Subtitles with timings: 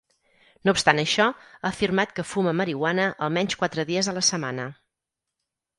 [0.67, 1.27] No obstant això,
[1.59, 4.69] ha afirmat que fuma marihuana almenys quatre dies a la setmana.